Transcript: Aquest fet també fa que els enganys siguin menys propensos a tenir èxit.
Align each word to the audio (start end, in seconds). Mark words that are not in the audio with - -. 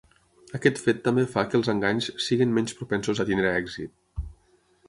Aquest 0.59 0.79
fet 0.85 1.03
també 1.07 1.25
fa 1.33 1.43
que 1.51 1.59
els 1.59 1.69
enganys 1.75 2.09
siguin 2.29 2.57
menys 2.57 2.75
propensos 2.81 3.23
a 3.25 3.27
tenir 3.31 3.49
èxit. 3.55 4.27